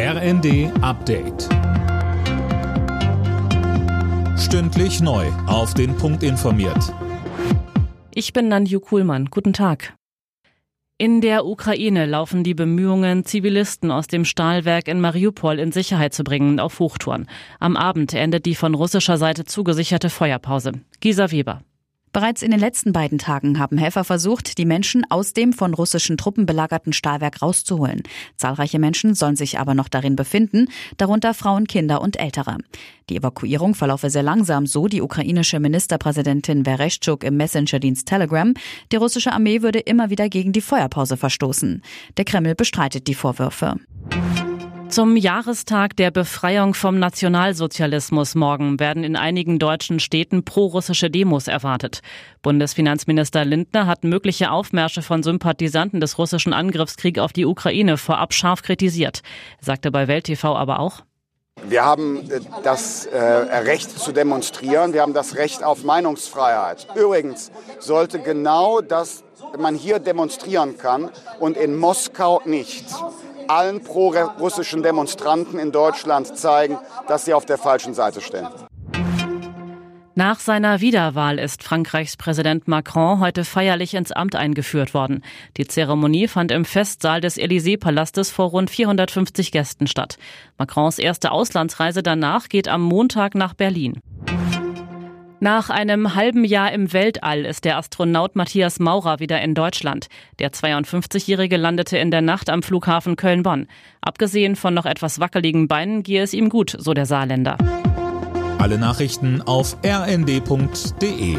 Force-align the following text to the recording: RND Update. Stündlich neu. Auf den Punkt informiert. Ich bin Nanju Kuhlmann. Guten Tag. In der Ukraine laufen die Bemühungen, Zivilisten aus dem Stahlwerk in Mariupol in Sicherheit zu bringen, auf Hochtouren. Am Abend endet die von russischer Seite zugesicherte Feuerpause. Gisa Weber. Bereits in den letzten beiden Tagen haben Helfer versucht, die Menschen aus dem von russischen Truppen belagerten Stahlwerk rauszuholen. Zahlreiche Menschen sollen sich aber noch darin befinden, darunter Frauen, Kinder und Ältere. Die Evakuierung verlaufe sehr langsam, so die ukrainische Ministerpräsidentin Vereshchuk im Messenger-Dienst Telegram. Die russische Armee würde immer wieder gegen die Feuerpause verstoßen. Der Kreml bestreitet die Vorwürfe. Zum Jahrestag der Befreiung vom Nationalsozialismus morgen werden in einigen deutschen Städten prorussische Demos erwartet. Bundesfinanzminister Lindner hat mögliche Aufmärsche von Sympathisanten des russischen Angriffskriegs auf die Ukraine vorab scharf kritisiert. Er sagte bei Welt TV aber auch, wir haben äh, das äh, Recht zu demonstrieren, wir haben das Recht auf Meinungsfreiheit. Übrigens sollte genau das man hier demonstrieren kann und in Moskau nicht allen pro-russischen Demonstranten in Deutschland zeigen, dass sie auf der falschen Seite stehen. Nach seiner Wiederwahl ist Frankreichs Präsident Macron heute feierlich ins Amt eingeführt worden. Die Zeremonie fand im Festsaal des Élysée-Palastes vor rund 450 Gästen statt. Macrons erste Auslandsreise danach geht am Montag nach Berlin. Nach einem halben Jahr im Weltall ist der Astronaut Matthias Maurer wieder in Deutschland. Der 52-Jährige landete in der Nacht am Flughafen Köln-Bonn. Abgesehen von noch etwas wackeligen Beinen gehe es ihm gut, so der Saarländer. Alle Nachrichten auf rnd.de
RND 0.00 0.70
Update. 0.80 1.48
Stündlich 4.38 5.00
neu. 5.00 5.26
Auf 5.48 5.74
den 5.74 5.96
Punkt 5.96 6.22
informiert. 6.22 6.94
Ich 8.14 8.32
bin 8.32 8.46
Nanju 8.46 8.78
Kuhlmann. 8.78 9.24
Guten 9.24 9.52
Tag. 9.52 9.96
In 10.98 11.20
der 11.20 11.46
Ukraine 11.46 12.06
laufen 12.06 12.44
die 12.44 12.54
Bemühungen, 12.54 13.24
Zivilisten 13.24 13.90
aus 13.90 14.06
dem 14.06 14.24
Stahlwerk 14.24 14.86
in 14.86 15.00
Mariupol 15.00 15.58
in 15.58 15.72
Sicherheit 15.72 16.14
zu 16.14 16.22
bringen, 16.22 16.60
auf 16.60 16.78
Hochtouren. 16.78 17.28
Am 17.58 17.76
Abend 17.76 18.14
endet 18.14 18.46
die 18.46 18.54
von 18.54 18.76
russischer 18.76 19.18
Seite 19.18 19.46
zugesicherte 19.46 20.10
Feuerpause. 20.10 20.74
Gisa 21.00 21.32
Weber. 21.32 21.62
Bereits 22.18 22.42
in 22.42 22.50
den 22.50 22.58
letzten 22.58 22.92
beiden 22.92 23.18
Tagen 23.18 23.60
haben 23.60 23.78
Helfer 23.78 24.02
versucht, 24.02 24.58
die 24.58 24.64
Menschen 24.64 25.08
aus 25.08 25.34
dem 25.34 25.52
von 25.52 25.72
russischen 25.72 26.16
Truppen 26.16 26.46
belagerten 26.46 26.92
Stahlwerk 26.92 27.42
rauszuholen. 27.42 28.02
Zahlreiche 28.34 28.80
Menschen 28.80 29.14
sollen 29.14 29.36
sich 29.36 29.60
aber 29.60 29.74
noch 29.74 29.86
darin 29.86 30.16
befinden, 30.16 30.66
darunter 30.96 31.32
Frauen, 31.32 31.68
Kinder 31.68 32.00
und 32.00 32.18
Ältere. 32.18 32.56
Die 33.08 33.18
Evakuierung 33.18 33.76
verlaufe 33.76 34.10
sehr 34.10 34.24
langsam, 34.24 34.66
so 34.66 34.88
die 34.88 35.00
ukrainische 35.00 35.60
Ministerpräsidentin 35.60 36.64
Vereshchuk 36.64 37.22
im 37.22 37.36
Messenger-Dienst 37.36 38.08
Telegram. 38.08 38.52
Die 38.90 38.96
russische 38.96 39.30
Armee 39.30 39.62
würde 39.62 39.78
immer 39.78 40.10
wieder 40.10 40.28
gegen 40.28 40.52
die 40.52 40.60
Feuerpause 40.60 41.16
verstoßen. 41.16 41.82
Der 42.16 42.24
Kreml 42.24 42.56
bestreitet 42.56 43.06
die 43.06 43.14
Vorwürfe. 43.14 43.76
Zum 44.88 45.16
Jahrestag 45.16 45.96
der 45.96 46.10
Befreiung 46.10 46.72
vom 46.72 46.98
Nationalsozialismus 46.98 48.34
morgen 48.34 48.80
werden 48.80 49.04
in 49.04 49.16
einigen 49.16 49.58
deutschen 49.58 50.00
Städten 50.00 50.44
prorussische 50.44 51.10
Demos 51.10 51.46
erwartet. 51.46 52.00
Bundesfinanzminister 52.40 53.44
Lindner 53.44 53.86
hat 53.86 54.04
mögliche 54.04 54.50
Aufmärsche 54.50 55.02
von 55.02 55.22
Sympathisanten 55.22 56.00
des 56.00 56.16
russischen 56.16 56.54
Angriffskriegs 56.54 57.20
auf 57.20 57.34
die 57.34 57.44
Ukraine 57.44 57.98
vorab 57.98 58.32
scharf 58.32 58.62
kritisiert. 58.62 59.20
Er 59.60 59.64
sagte 59.66 59.90
bei 59.90 60.08
Welt 60.08 60.24
TV 60.24 60.56
aber 60.56 60.80
auch, 60.80 61.02
wir 61.64 61.84
haben 61.84 62.30
äh, 62.30 62.40
das 62.62 63.06
äh, 63.06 63.18
Recht 63.18 63.90
zu 63.98 64.12
demonstrieren, 64.12 64.92
wir 64.94 65.02
haben 65.02 65.12
das 65.12 65.34
Recht 65.34 65.64
auf 65.64 65.84
Meinungsfreiheit. 65.84 66.86
Übrigens 66.94 67.50
sollte 67.78 68.20
genau 68.20 68.80
das 68.80 69.24
man 69.58 69.74
hier 69.74 69.98
demonstrieren 69.98 70.78
kann 70.78 71.10
und 71.40 71.56
in 71.56 71.76
Moskau 71.76 72.40
nicht 72.44 72.86
allen 73.48 73.82
pro-russischen 73.82 74.82
Demonstranten 74.82 75.58
in 75.58 75.72
Deutschland 75.72 76.36
zeigen, 76.36 76.78
dass 77.06 77.24
sie 77.24 77.34
auf 77.34 77.46
der 77.46 77.58
falschen 77.58 77.94
Seite 77.94 78.20
stehen. 78.20 78.48
Nach 80.18 80.40
seiner 80.40 80.80
Wiederwahl 80.80 81.38
ist 81.38 81.62
Frankreichs 81.62 82.16
Präsident 82.16 82.66
Macron 82.66 83.20
heute 83.20 83.44
feierlich 83.44 83.94
ins 83.94 84.10
Amt 84.10 84.34
eingeführt 84.34 84.92
worden. 84.92 85.22
Die 85.56 85.68
Zeremonie 85.68 86.26
fand 86.26 86.50
im 86.50 86.64
Festsaal 86.64 87.20
des 87.20 87.38
Élysée-Palastes 87.38 88.32
vor 88.32 88.48
rund 88.48 88.68
450 88.68 89.52
Gästen 89.52 89.86
statt. 89.86 90.18
Macrons 90.58 90.98
erste 90.98 91.30
Auslandsreise 91.30 92.02
danach 92.02 92.48
geht 92.48 92.66
am 92.66 92.82
Montag 92.82 93.36
nach 93.36 93.54
Berlin. 93.54 94.00
Nach 95.40 95.70
einem 95.70 96.16
halben 96.16 96.44
Jahr 96.44 96.72
im 96.72 96.92
Weltall 96.92 97.44
ist 97.44 97.64
der 97.64 97.76
Astronaut 97.76 98.34
Matthias 98.34 98.80
Maurer 98.80 99.20
wieder 99.20 99.40
in 99.40 99.54
Deutschland. 99.54 100.08
Der 100.40 100.50
52-Jährige 100.50 101.56
landete 101.56 101.96
in 101.96 102.10
der 102.10 102.22
Nacht 102.22 102.50
am 102.50 102.64
Flughafen 102.64 103.14
Köln-Bonn. 103.14 103.68
Abgesehen 104.00 104.56
von 104.56 104.74
noch 104.74 104.84
etwas 104.84 105.20
wackeligen 105.20 105.68
Beinen 105.68 106.02
gehe 106.02 106.22
es 106.22 106.34
ihm 106.34 106.48
gut, 106.48 106.74
so 106.76 106.92
der 106.92 107.06
Saarländer. 107.06 107.56
Alle 108.58 108.78
Nachrichten 108.78 109.40
auf 109.42 109.76
rnd.de 109.84 111.36